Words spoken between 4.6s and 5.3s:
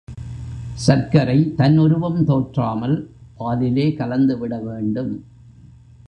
வேண்டும்.